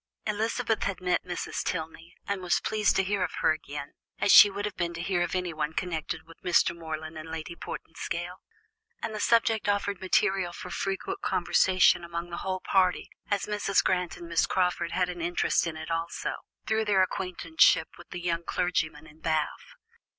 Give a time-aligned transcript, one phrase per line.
[0.25, 1.61] Elizabeth had met Mrs.
[1.61, 5.01] Tilney, and was pleased to hear of her again, as she would have been to
[5.03, 6.75] hear of anyone connected with Mr.
[6.75, 8.37] Morland and Lady Portinscale;
[9.03, 13.83] and the subject offered material for frequent conversation among the whole party, as Mrs.
[13.83, 16.33] Grant and Miss Crawford had an interest in it also,
[16.65, 19.75] through their acquaintanceship with the young clergyman in Bath.